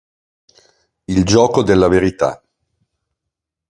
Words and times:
Il 1.07 1.23
gioco 1.25 1.61
della 1.61 1.87
verità 1.87 2.41